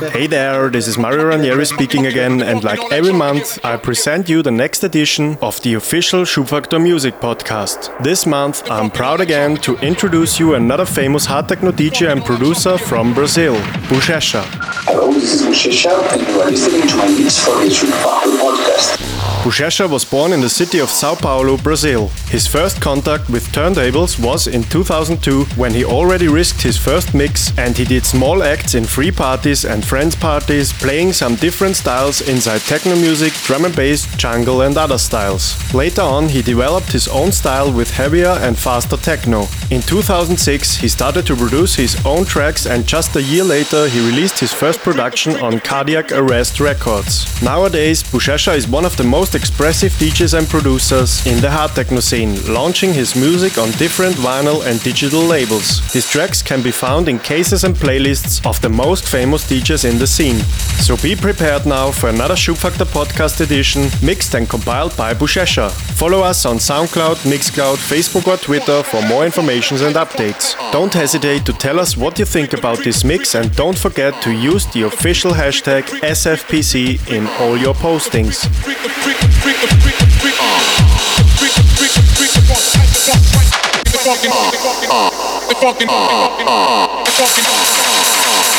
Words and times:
Hey 0.00 0.26
there, 0.26 0.70
this 0.70 0.88
is 0.88 0.98
Mario 0.98 1.26
Ranieri 1.26 1.64
speaking 1.64 2.06
again, 2.06 2.42
and 2.42 2.64
like 2.64 2.80
every 2.92 3.12
month, 3.12 3.64
I 3.64 3.76
present 3.76 4.28
you 4.28 4.42
the 4.42 4.50
next 4.50 4.82
edition 4.82 5.38
of 5.40 5.60
the 5.62 5.74
official 5.74 6.22
Schubfaktor 6.22 6.82
Music 6.82 7.20
Podcast. 7.20 7.96
This 8.02 8.26
month, 8.26 8.68
I'm 8.70 8.90
proud 8.90 9.20
again 9.20 9.56
to 9.58 9.76
introduce 9.78 10.40
you 10.40 10.54
another 10.54 10.84
famous 10.84 11.26
hard 11.26 11.48
techno 11.48 11.70
DJ 11.70 12.10
and 12.10 12.24
producer 12.24 12.76
from 12.76 13.14
Brazil, 13.14 13.54
Buchecha. 13.88 14.42
Hello, 14.86 15.12
this 15.12 15.34
is 15.34 15.42
Buchecha, 15.42 16.12
and 16.12 16.26
you 16.26 16.40
are 16.40 16.50
listening 16.50 16.88
to 16.88 16.96
my 16.96 17.08
mix 17.08 17.38
for 17.38 17.54
the 17.62 17.70
Schubfaktor 17.70 18.36
Podcast. 18.38 19.23
Buchecha 19.44 19.86
was 19.86 20.06
born 20.06 20.32
in 20.32 20.40
the 20.40 20.48
city 20.48 20.78
of 20.78 20.88
Sao 20.88 21.14
Paulo, 21.14 21.58
Brazil. 21.58 22.08
His 22.30 22.46
first 22.46 22.80
contact 22.80 23.28
with 23.28 23.46
turntables 23.52 24.18
was 24.18 24.46
in 24.46 24.62
2002 24.64 25.44
when 25.60 25.70
he 25.70 25.84
already 25.84 26.28
risked 26.28 26.62
his 26.62 26.78
first 26.78 27.12
mix 27.12 27.52
and 27.58 27.76
he 27.76 27.84
did 27.84 28.06
small 28.06 28.42
acts 28.42 28.74
in 28.74 28.84
free 28.84 29.10
parties 29.10 29.66
and 29.66 29.84
friends 29.84 30.16
parties, 30.16 30.72
playing 30.72 31.12
some 31.12 31.34
different 31.34 31.76
styles 31.76 32.22
inside 32.26 32.62
techno 32.62 32.96
music, 32.96 33.34
drum 33.44 33.66
and 33.66 33.76
bass, 33.76 34.06
jungle 34.16 34.62
and 34.62 34.78
other 34.78 34.96
styles. 34.96 35.44
Later 35.74 36.00
on 36.00 36.26
he 36.30 36.40
developed 36.40 36.90
his 36.90 37.06
own 37.06 37.30
style 37.30 37.70
with 37.70 37.90
heavier 37.90 38.38
and 38.40 38.58
faster 38.58 38.96
techno. 38.96 39.46
In 39.70 39.82
2006 39.82 40.76
he 40.76 40.88
started 40.88 41.26
to 41.26 41.36
produce 41.36 41.74
his 41.74 42.02
own 42.06 42.24
tracks 42.24 42.64
and 42.64 42.86
just 42.86 43.14
a 43.14 43.22
year 43.22 43.44
later 43.44 43.88
he 43.88 44.06
released 44.06 44.38
his 44.38 44.54
first 44.54 44.80
production 44.80 45.36
on 45.36 45.60
Cardiac 45.60 46.12
Arrest 46.12 46.60
Records. 46.60 47.42
Nowadays 47.42 48.02
Buchecha 48.02 48.56
is 48.56 48.66
one 48.66 48.86
of 48.86 48.96
the 48.96 49.04
most 49.04 49.33
expressive 49.34 49.92
DJs 49.92 50.38
and 50.38 50.48
producers 50.48 51.26
in 51.26 51.40
the 51.40 51.50
hard 51.50 51.72
techno 51.72 52.00
scene, 52.00 52.34
launching 52.52 52.92
his 52.92 53.16
music 53.16 53.58
on 53.58 53.70
different 53.72 54.14
vinyl 54.16 54.64
and 54.66 54.82
digital 54.82 55.22
labels. 55.22 55.80
His 55.92 56.08
tracks 56.08 56.42
can 56.42 56.62
be 56.62 56.70
found 56.70 57.08
in 57.08 57.18
cases 57.18 57.64
and 57.64 57.74
playlists 57.74 58.44
of 58.46 58.60
the 58.60 58.68
most 58.68 59.08
famous 59.08 59.48
DJs 59.50 59.90
in 59.90 59.98
the 59.98 60.06
scene. 60.06 60.38
So 60.86 60.96
be 60.96 61.16
prepared 61.16 61.66
now 61.66 61.90
for 61.90 62.08
another 62.08 62.34
Schubfaktor 62.34 62.86
podcast 62.86 63.40
edition, 63.40 63.88
mixed 64.02 64.34
and 64.34 64.48
compiled 64.48 64.96
by 64.96 65.14
Buchecha. 65.14 65.70
Follow 65.70 66.20
us 66.20 66.44
on 66.46 66.56
SoundCloud, 66.56 67.16
Mixcloud, 67.24 67.76
Facebook 67.76 68.26
or 68.26 68.36
Twitter 68.36 68.82
for 68.82 69.00
more 69.08 69.24
information 69.24 69.76
and 69.78 69.96
updates. 69.96 70.54
Don't 70.72 70.92
hesitate 70.92 71.44
to 71.46 71.52
tell 71.52 71.80
us 71.80 71.96
what 71.96 72.18
you 72.18 72.24
think 72.24 72.52
about 72.52 72.78
this 72.84 73.04
mix 73.04 73.34
and 73.34 73.54
don't 73.56 73.78
forget 73.78 74.20
to 74.22 74.30
use 74.30 74.66
the 74.66 74.82
official 74.82 75.32
hashtag 75.32 75.82
SFPC 76.00 77.10
in 77.10 77.26
all 77.40 77.56
your 77.56 77.74
postings. 77.74 78.44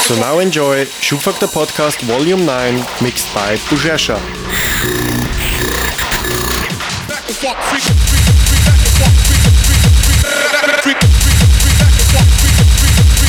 So 0.06 0.16
now 0.20 0.40
enjoy 0.40 0.86
Schubfaktor 0.86 1.48
Podcast 1.48 2.02
Volume 2.04 2.46
9 2.46 2.76
mixed 3.02 3.34
by 3.34 3.56
Buchecha. 3.70 4.16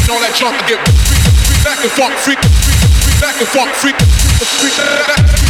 All 0.09 0.21
that 0.21 0.35
junk 0.37 0.57
to 0.69 0.77
back 1.65 1.83
and 1.83 1.91
forth, 1.91 2.15
freak, 2.25 2.39
back 3.21 3.41
and 3.41 3.49
forth, 3.49 3.75
freak, 3.77 3.97
freak. 4.61 5.46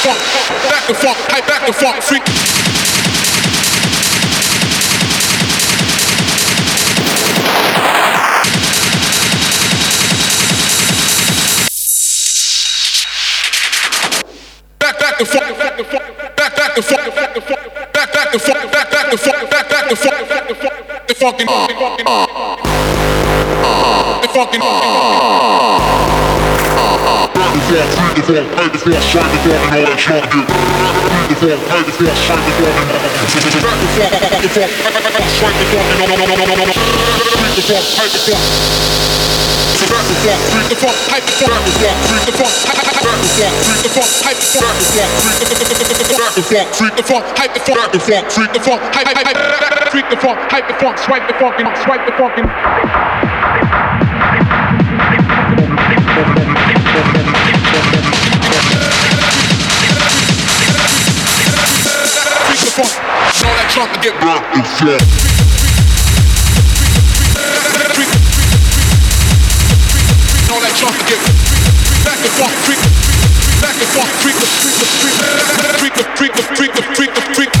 Back 0.00 0.86
the 0.86 0.94
fuck, 0.94 1.46
back 1.46 1.66
the 1.66 1.72
fuck, 1.72 2.02
freak. 2.02 2.69
Beat 28.10 28.26
the 28.26 28.34
funk, 28.34 28.50
make 28.58 28.74
the 28.74 28.78
funk, 28.82 28.98
strike 29.06 29.30
the 29.30 29.38
funk, 29.38 29.70
and 29.70 29.70
all 29.70 29.86
that 29.86 29.94
junk 30.02 30.26
you. 30.34 30.42
Beat 30.42 31.30
the 31.30 31.46
funk, 31.46 31.62
make 31.70 31.86
the 31.86 31.94
funk, 31.94 32.10
strike 32.18 32.42
the 32.42 32.50
funk, 32.58 32.74
and 32.74 32.90
all 32.90 32.98
that 32.98 33.14
junk 33.14 33.38
you. 33.38 33.62
Back 33.62 33.78
the 33.78 34.50
funk, 34.50 34.72
back 34.82 34.98
the 34.98 35.14
funk, 35.14 35.30
strike 35.30 35.54
the 35.54 35.70
funk, 35.70 35.86
and 35.94 36.02
all 36.02 36.10
that 36.10 36.26
junk 36.26 36.50
you. 36.50 36.74
Beat 37.38 37.54
the 37.54 37.62
funk, 37.70 37.86
make 37.94 38.10
the 38.10 38.18
funk. 38.26 38.42
Back 39.70 39.94
the 39.94 39.94
funk, 39.94 40.10
beat 40.10 40.66
the 40.66 40.74
funk, 40.74 40.98
hype 41.06 41.22
the 41.22 41.30
funk. 41.30 41.50
Back 41.50 42.26
the 42.26 42.34
funk, 42.34 42.34
beat 42.34 42.34
the 42.34 42.38
funk, 42.40 42.50
hype 42.50 42.78
the 42.80 42.98
funk. 43.54 43.58
Back 43.60 43.80
the 43.80 43.86
funk, 43.86 43.86
beat 43.86 43.86
the 43.86 43.94
funk, 43.94 44.10
hype 44.26 44.38
the 44.38 44.50
funk. 44.50 44.74
Back 45.30 46.34
the 46.34 46.40
funk, 46.40 46.40
beat 46.40 46.40
the 46.40 46.50
funk, 46.50 46.74
beat 46.80 46.94
the 46.96 47.06
funk, 47.06 47.24
hype 47.38 47.54
the 47.54 47.62
funk. 47.62 47.78
Back 47.78 47.94
the 47.94 48.00
funk, 48.00 48.26
beat 48.34 48.50
the 48.50 48.60
funk, 48.60 48.82
hype 48.90 49.06
hype 49.06 49.22
hype. 49.22 49.38
Beat 49.94 50.06
the 50.10 50.18
funk, 50.18 50.38
hype 50.50 50.66
the 50.66 50.74
funk, 50.74 50.98
swipe 50.98 51.26
the 51.26 51.34
funk, 51.38 51.54
and 51.58 51.70
swipe 51.78 52.04
the 52.06 52.12
funk. 52.18 52.34
Junk 63.80 63.92
to 63.94 64.00
get 64.00 64.20
back 64.20 64.44
and 64.54 64.66
forth. 64.66 65.00
All 70.52 70.60
that 70.60 70.76
junk 70.76 70.92
to 71.00 71.04
get 71.08 71.16
back 72.04 72.20
and 72.20 72.28
forth, 72.36 72.52
freak, 72.68 72.76
back 73.64 73.80
and 73.80 73.88
forth, 73.96 74.12
freak, 74.20 74.36
freak, 74.36 74.76
freak, 75.80 75.96
freak, 76.18 76.34
freak, 76.56 76.72
freak, 76.92 77.08
freak, 77.08 77.12
freak. 77.34 77.52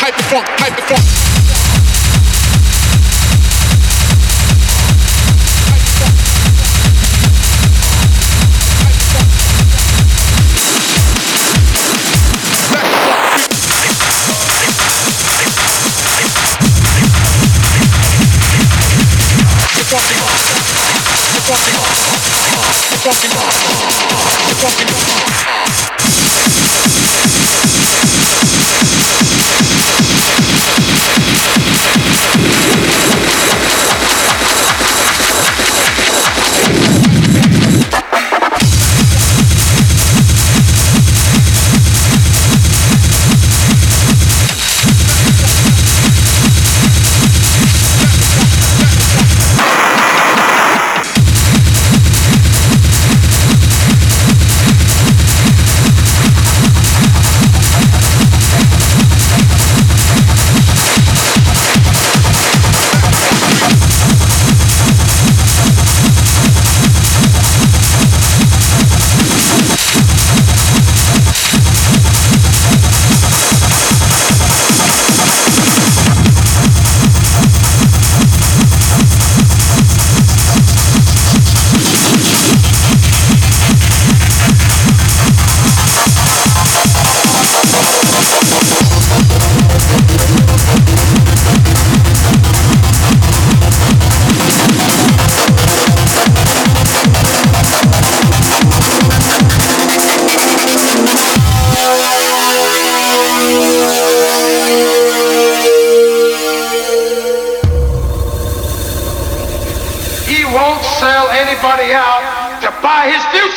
Hype 0.00 0.16
the 0.16 0.22
funk, 0.24 0.46
hype 0.60 0.76
the 0.76 0.82
funk. 0.82 1.27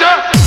Out 0.01 0.33
to 0.33 0.40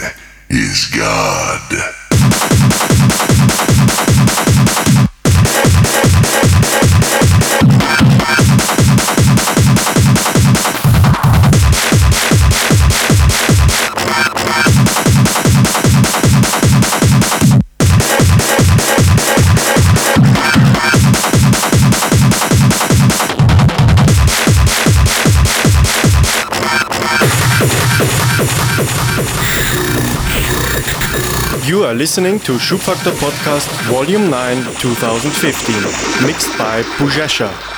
buy 0.00 0.12
his 0.48 1.99
future. 31.90 31.98
listening 31.98 32.38
to 32.40 32.52
Schubfaktor 32.58 33.12
Podcast 33.12 33.68
Volume 33.90 34.30
9 34.30 34.64
2015, 34.78 36.26
mixed 36.26 36.56
by 36.58 36.82
Buchecha. 36.98 37.69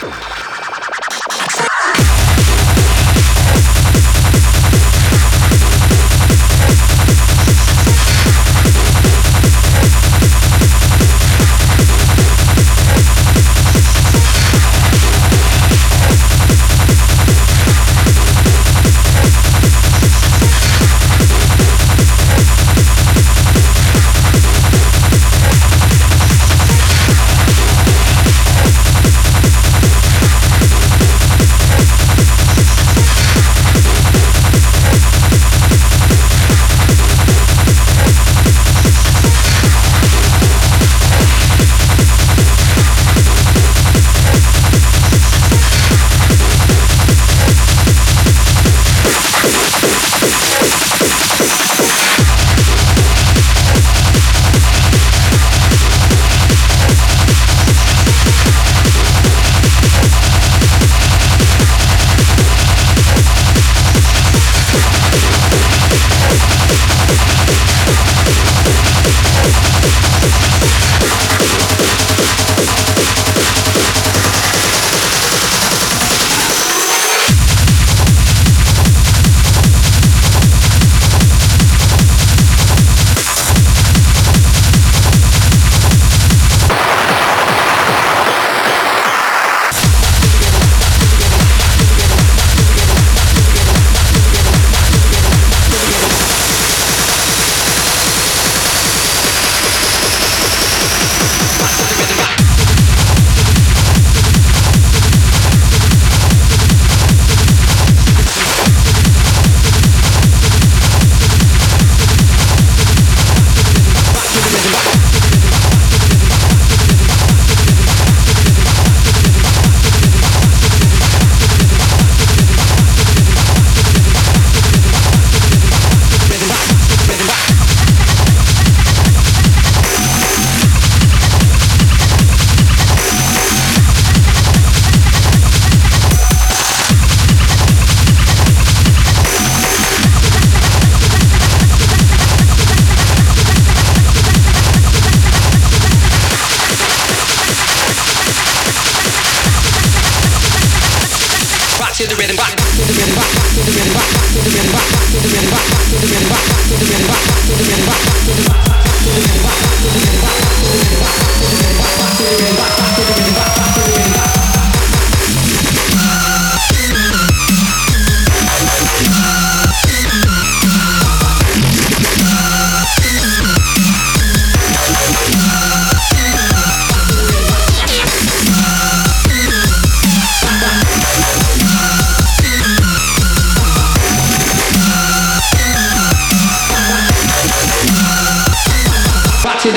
To 189.62 189.71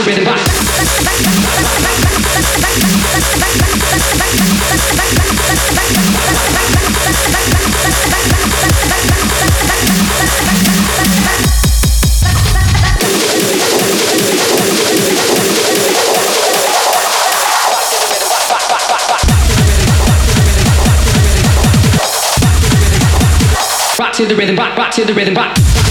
the 24.26 24.36
rhythm, 24.36 24.56
back, 24.56 24.78
back 24.78 24.92
to 24.94 25.04
the 25.04 25.14
rhythm, 25.14 25.34
back. 25.34 25.85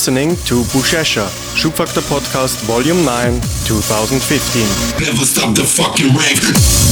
listening 0.00 0.30
to 0.46 0.62
Buchecha, 0.72 1.26
Schubfaktor 1.54 2.00
Podcast 2.00 2.62
Volume 2.64 3.04
9, 3.04 3.38
2015. 3.66 4.62
Never 5.04 5.26
stop 5.26 5.54
the 5.54 5.62
fucking 5.62 6.14
rave. 6.16 6.89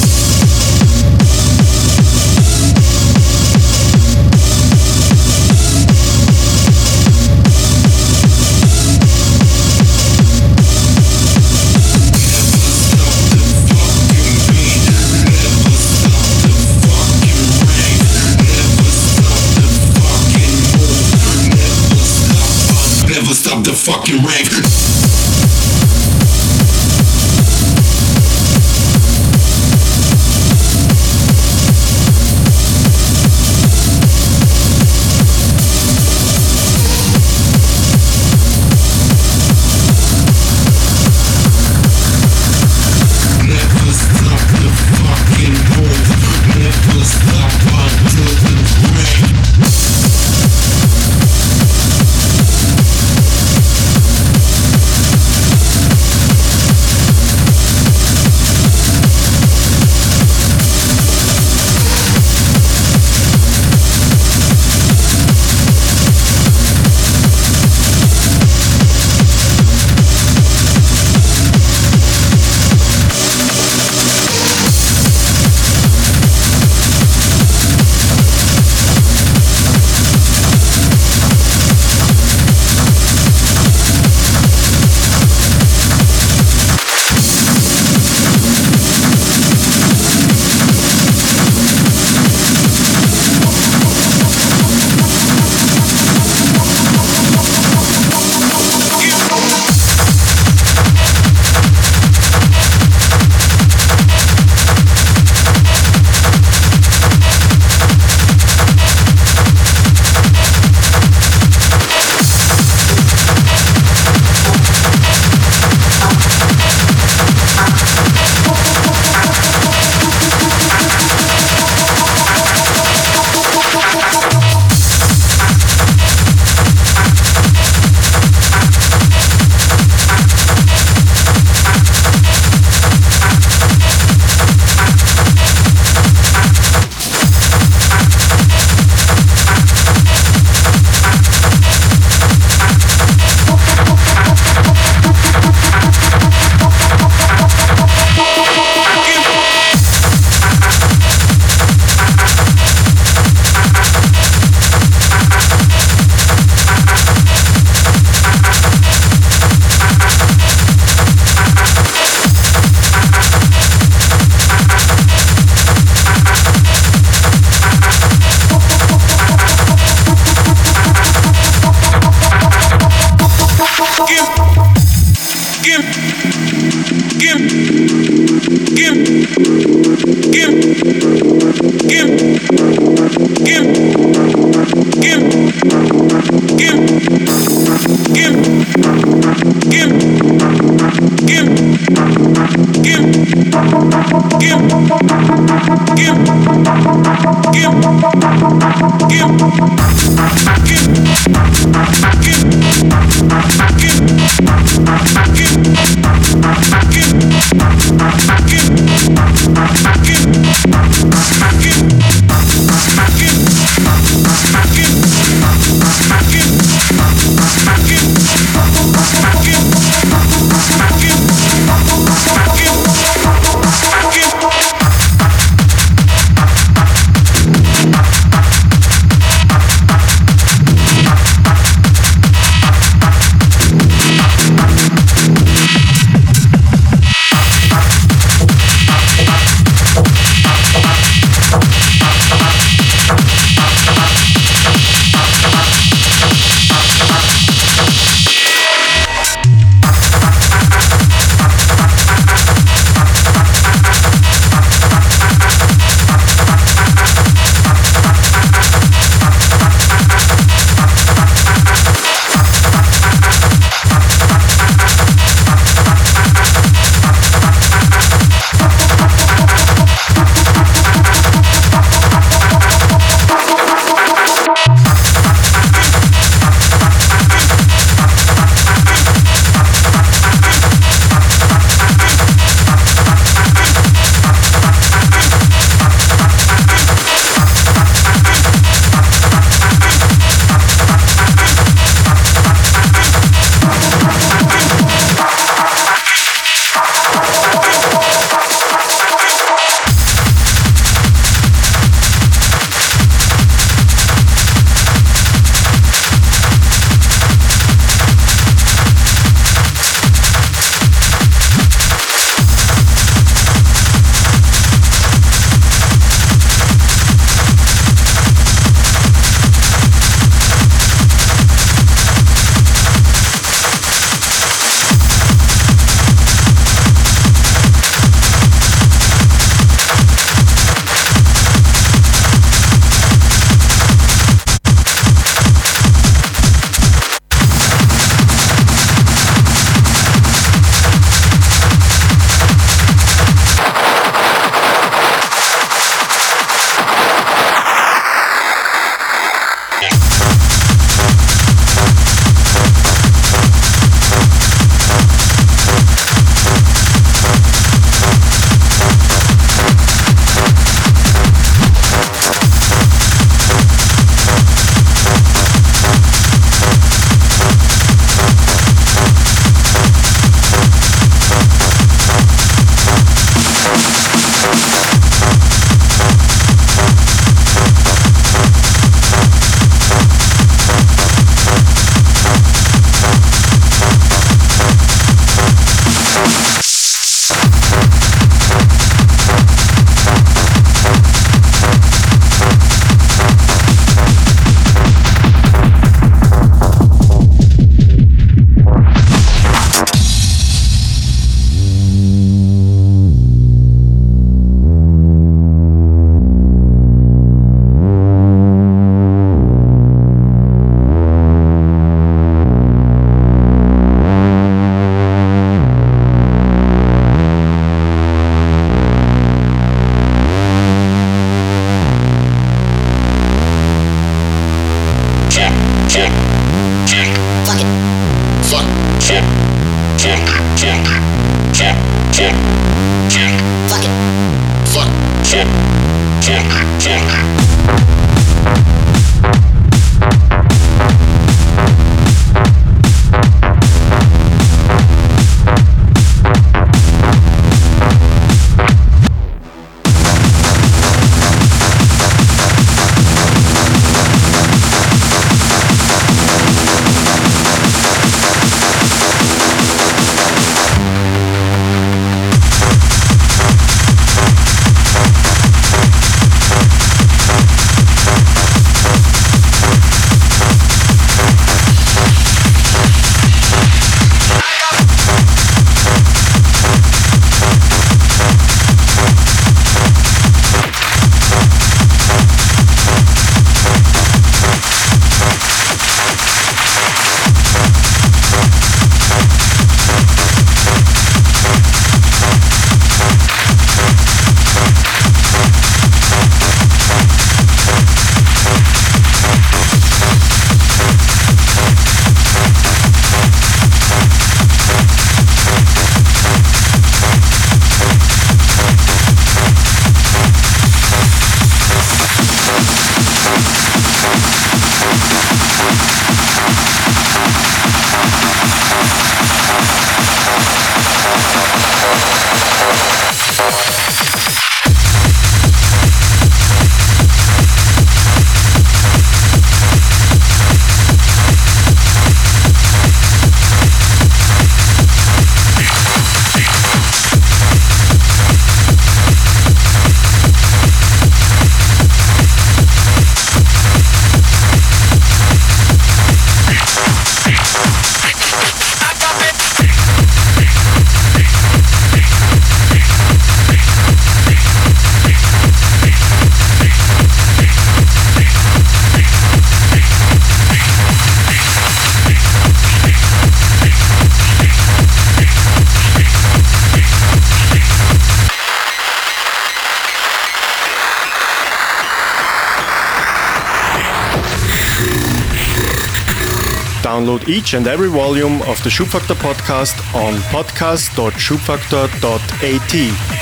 Download 576.99 577.23
each 577.29 577.55
and 577.55 577.69
every 577.69 577.89
volume 577.89 578.43
of 578.43 578.61
the 578.65 578.71
Schubfaktor 578.71 579.15
podcast 579.15 579.79
on 579.95 580.15
podcast.schubfaktor.at. 580.35 582.71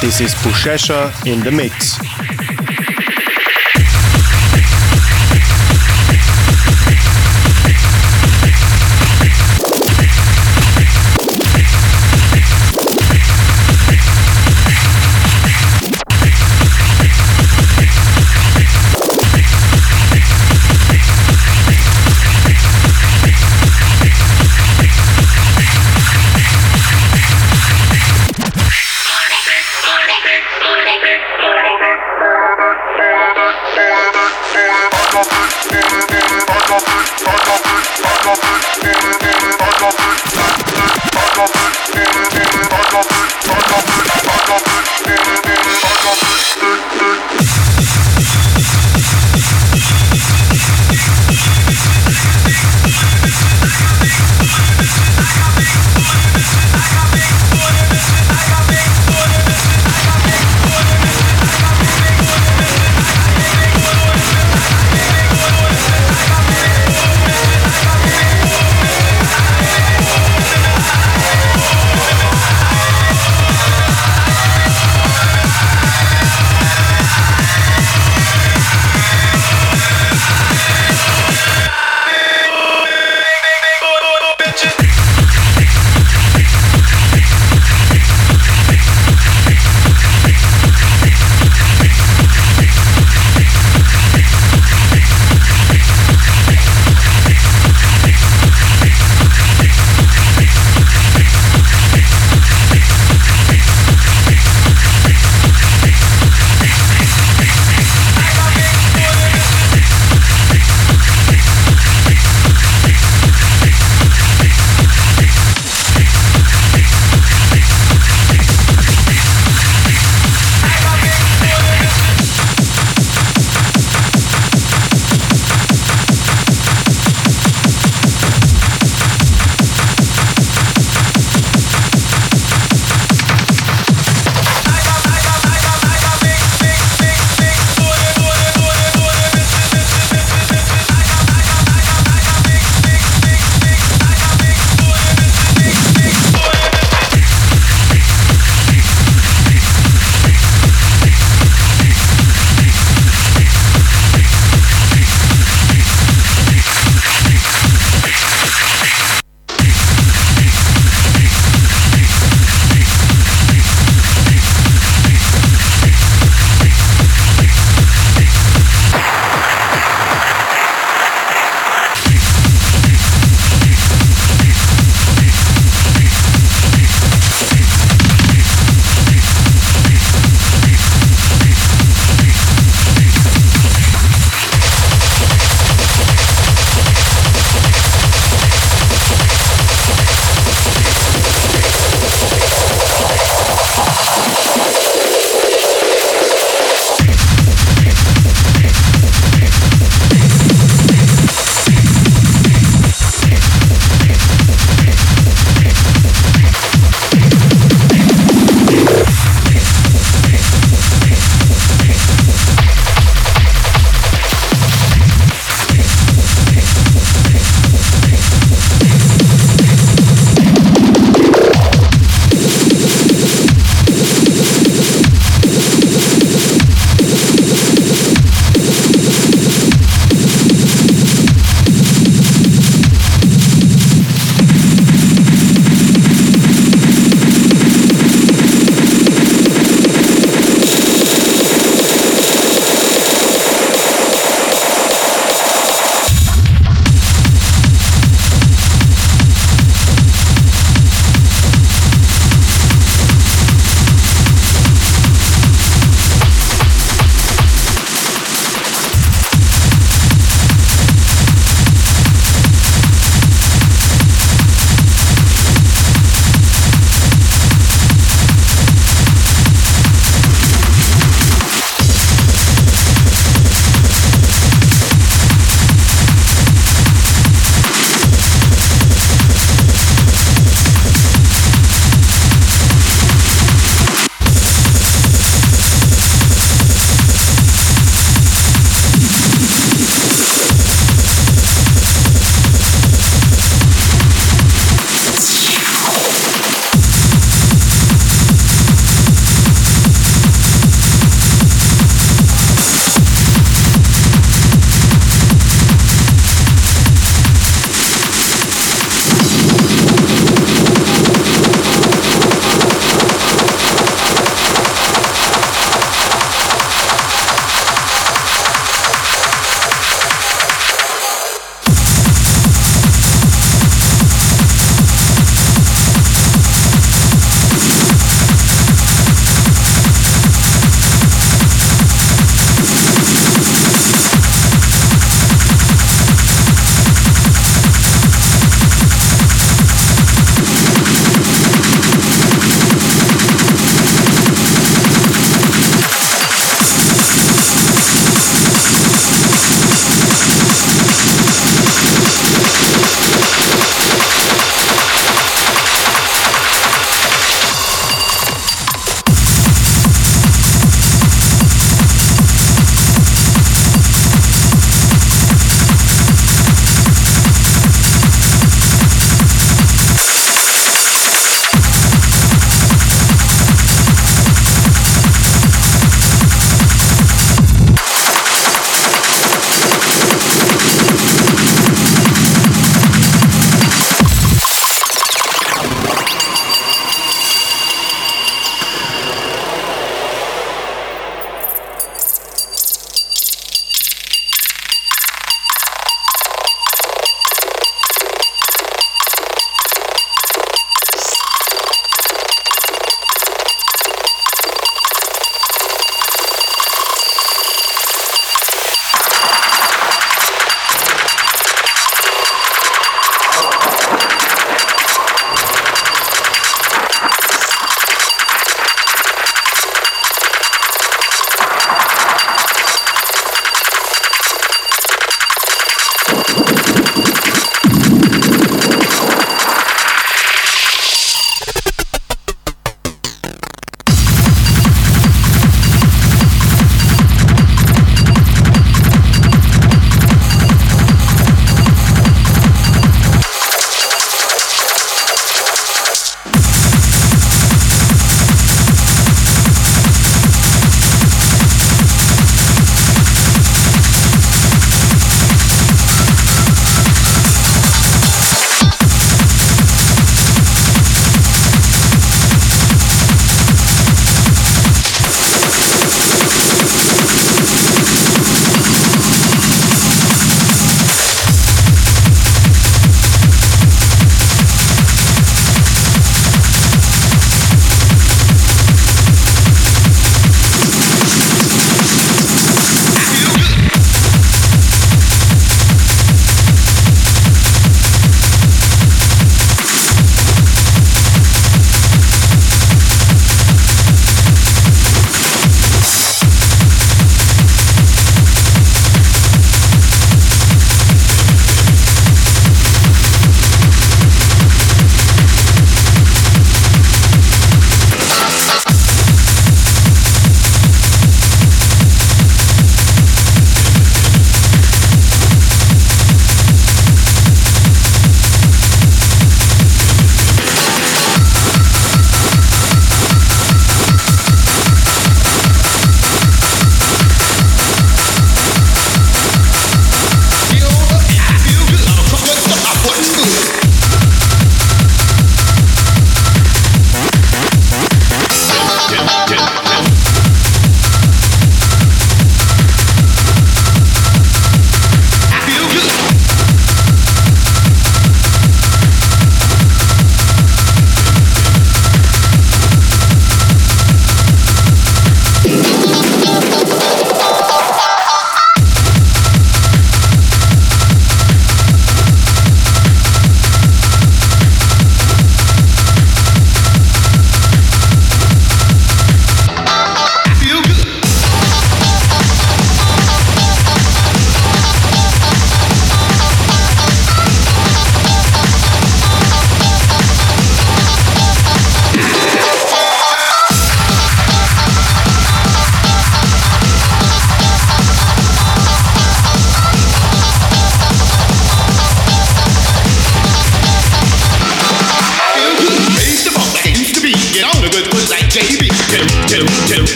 This 0.00 0.20
is 0.20 0.32
Buchecha 0.34 1.26
in 1.26 1.40
the 1.40 1.50
mix. 1.50 1.98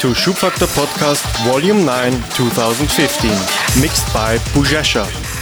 To 0.00 0.08
Schubfaktor 0.14 0.68
Podcast 0.68 1.24
Volume 1.46 1.84
9 1.84 2.12
2015, 2.34 3.30
mixed 3.80 4.12
by 4.12 4.36
Buchecha. 4.52 5.35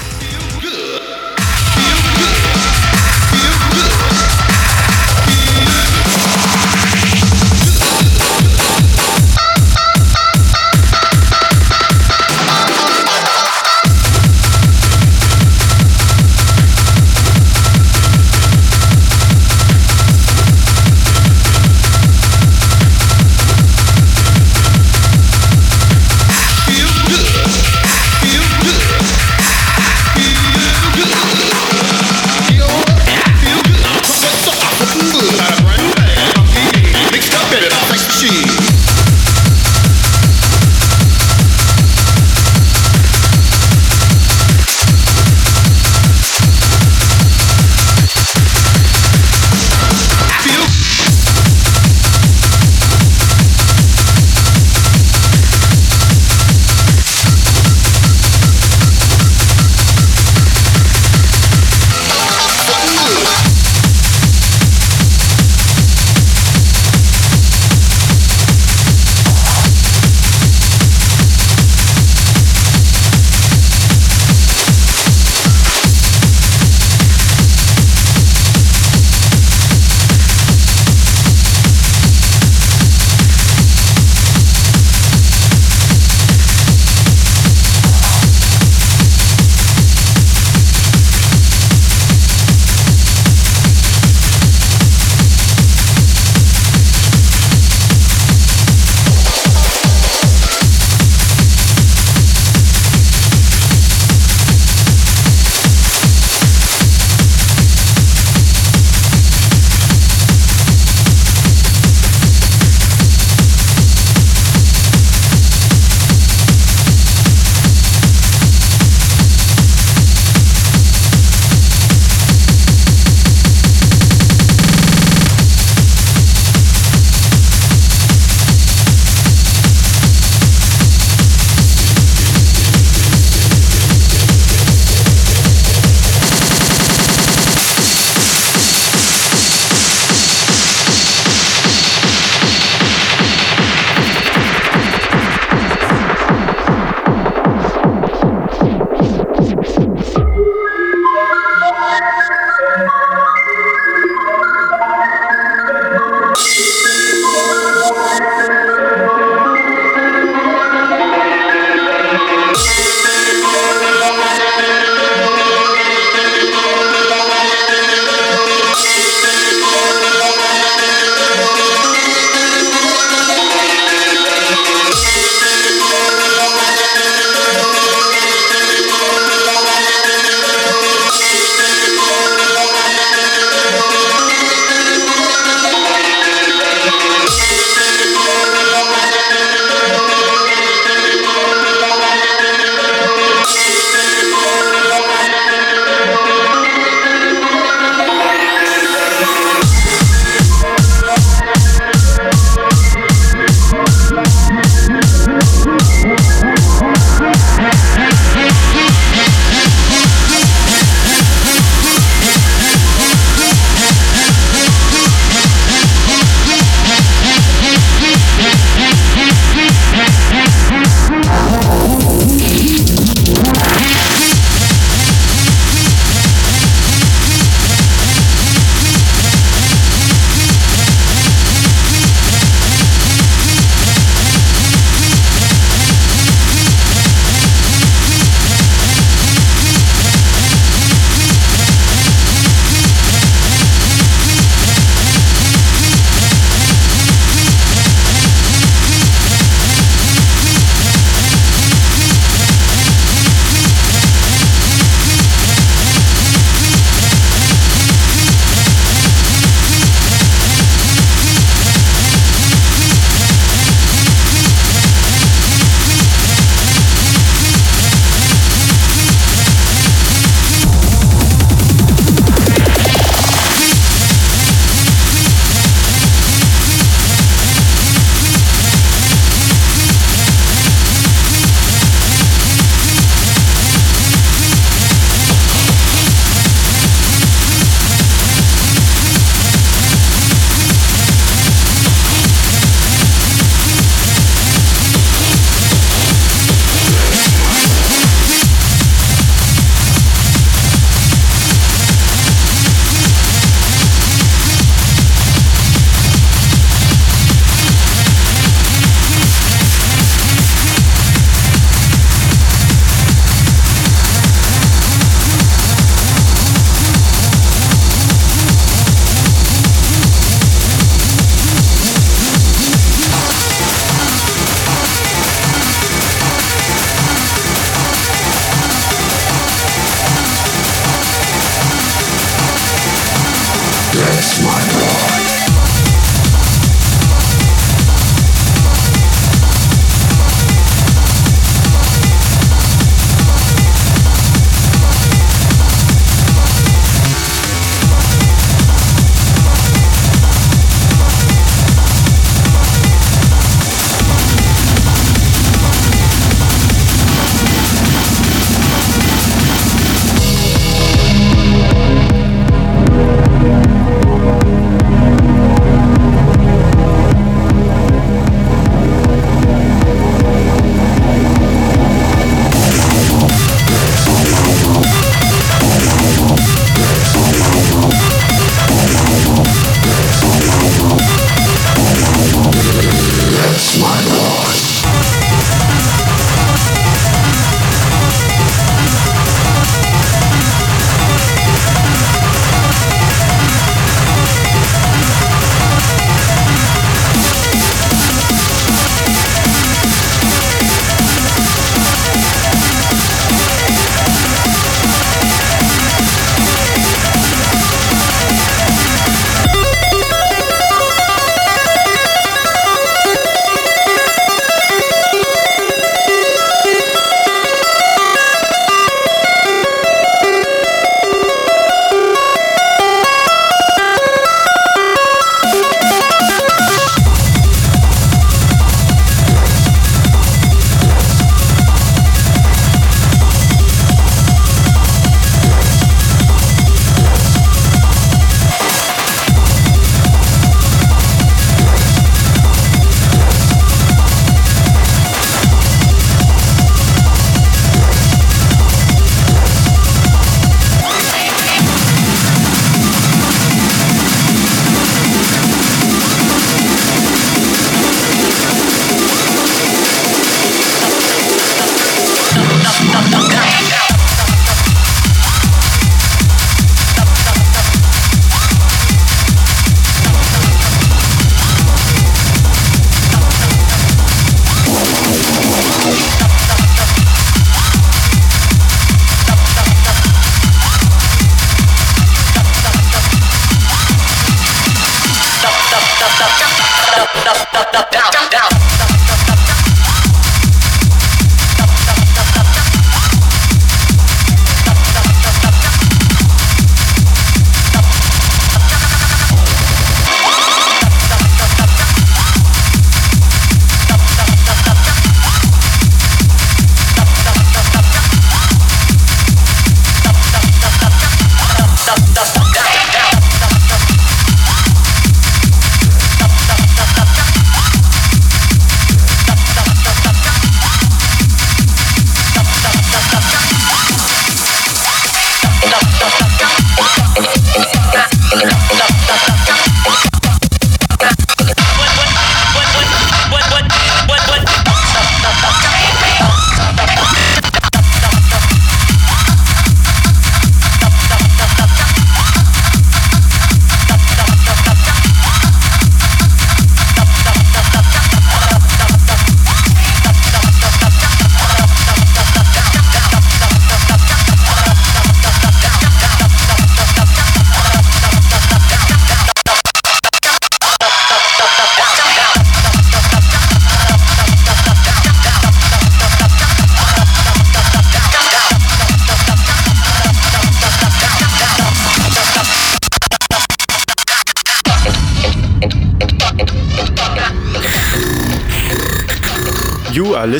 You 487.52 487.60
are 487.60 488.53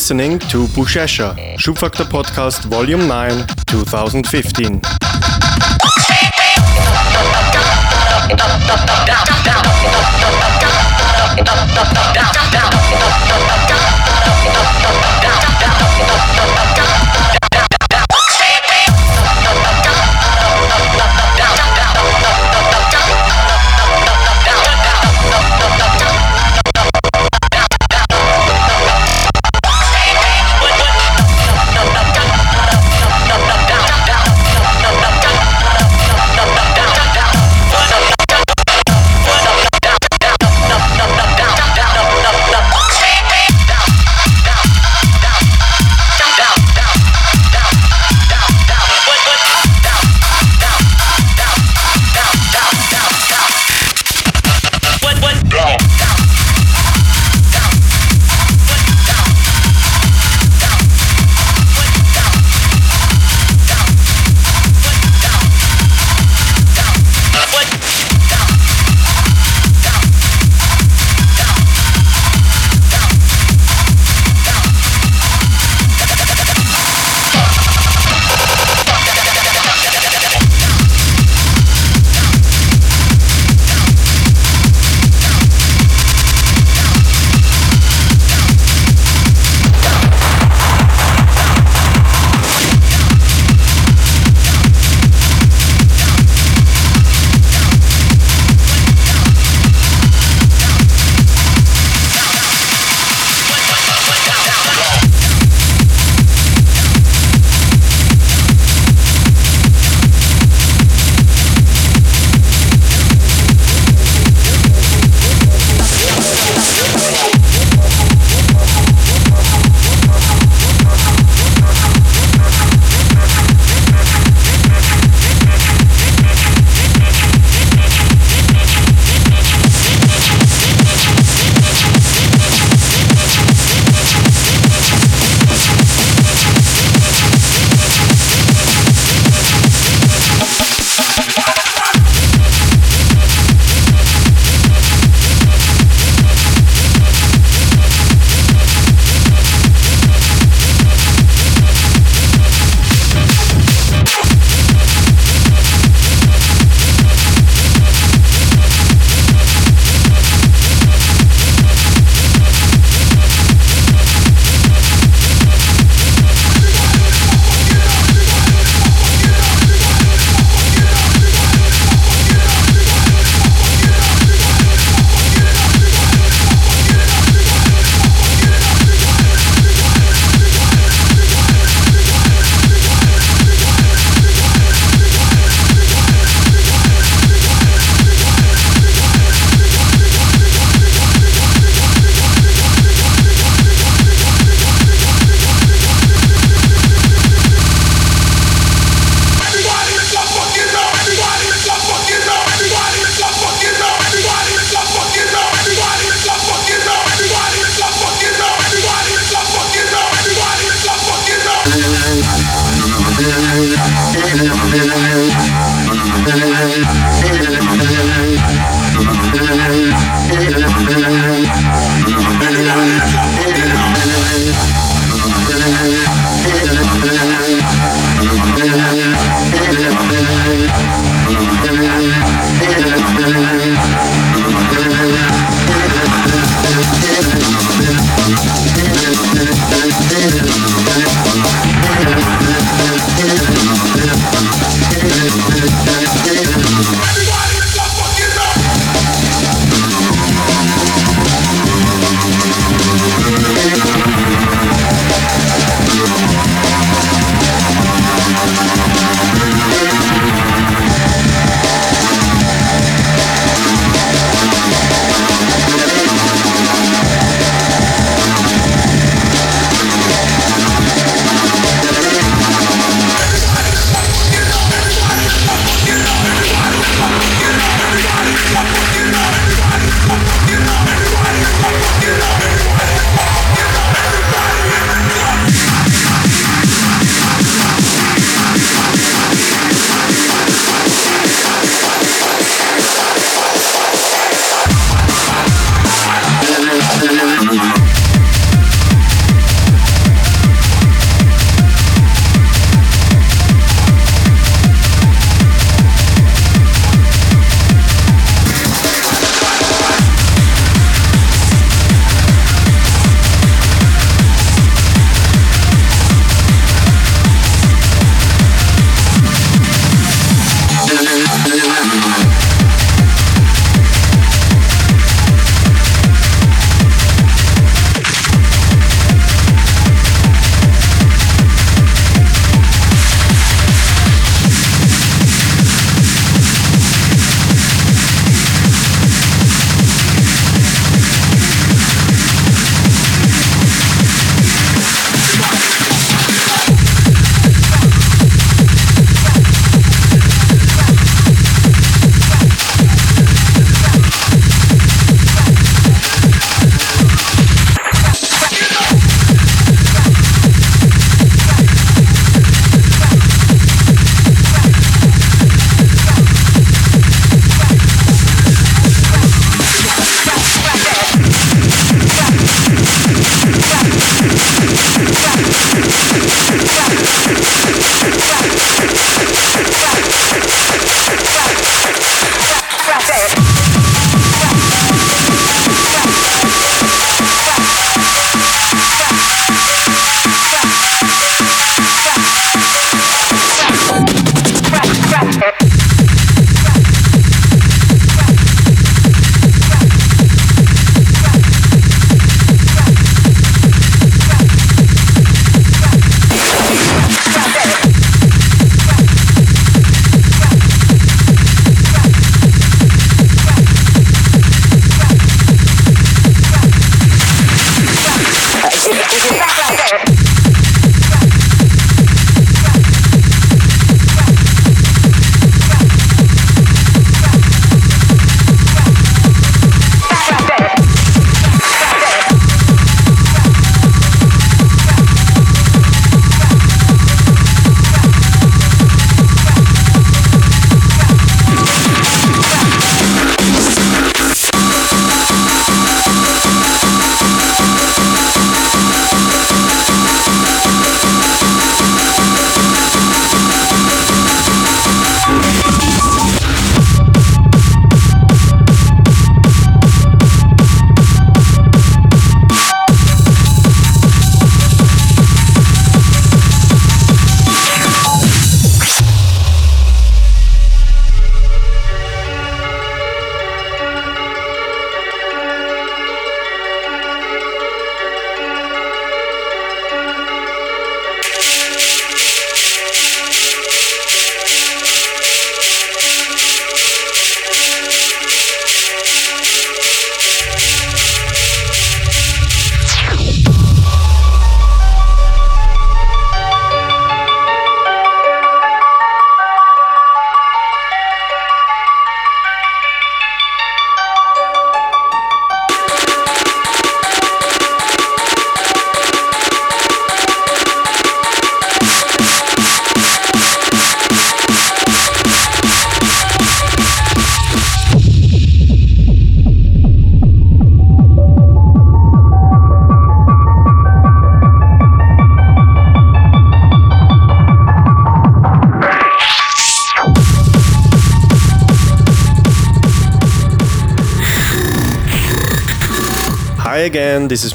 listening 0.05 0.38
to 0.38 0.66
Buchecha, 0.76 1.34
Schubfaktor 1.57 2.05
Podcast 2.05 2.66
Volume 2.66 3.09
9, 3.09 3.46
2015. 3.66 4.82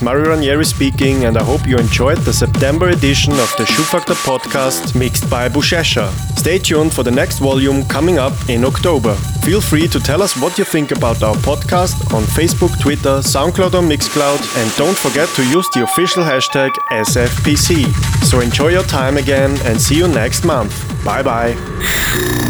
Mario 0.02 0.30
Ranieri 0.30 0.66
speaking, 0.66 1.26
and 1.26 1.38
I 1.38 1.44
hope 1.44 1.68
you 1.68 1.78
enjoyed 1.78 2.20
the 2.20 2.34
September 2.34 2.90
edition 2.90 3.34
of 3.34 3.54
the 3.58 3.64
Schubfaktor 3.66 4.16
podcast 4.26 4.96
mixed 4.98 5.30
by 5.30 5.50
Buchecha. 5.50 6.10
Stay 6.38 6.58
tuned 6.58 6.94
for 6.94 7.04
the 7.04 7.12
next 7.12 7.40
volume 7.40 7.86
coming 7.86 8.18
up 8.18 8.34
in 8.50 8.64
October. 8.64 9.16
Feel 9.44 9.62
free 9.62 9.88
to 9.88 10.00
tell 10.00 10.22
us 10.22 10.38
what 10.38 10.58
you 10.58 10.64
think 10.64 10.92
about 10.92 11.22
our 11.22 11.36
podcast 11.36 12.14
on 12.14 12.24
Facebook, 12.24 12.80
Twitter, 12.80 13.20
SoundCloud, 13.22 13.74
or 13.74 13.82
Mixcloud, 13.82 14.40
and 14.58 14.76
don't 14.78 14.98
forget 14.98 15.28
to 15.36 15.44
use 15.44 15.68
the 15.74 15.84
official 15.84 16.24
hashtag 16.24 16.72
SFPC. 16.92 17.92
So 18.24 18.40
enjoy 18.40 18.70
your 18.70 18.84
time 18.84 19.18
again 19.18 19.58
and 19.66 19.80
see 19.82 19.98
you 19.98 20.08
next 20.08 20.46
month. 20.46 20.74
Bye 21.04 21.24
bye. 21.24 22.49